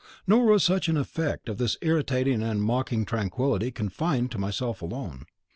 Nor 0.25 0.45
was 0.47 0.63
such 0.63 0.87
an 0.89 0.97
effect 0.97 1.47
of 1.47 1.59
this 1.59 1.77
irritating 1.83 2.41
and 2.41 2.59
mocking 2.59 3.05
tranquillity 3.05 3.69
confined 3.69 4.31
to 4.31 4.39
myself 4.39 4.81
alone. 4.81 5.27